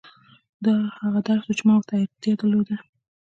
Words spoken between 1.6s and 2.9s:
ما ورته اړتيا درلوده.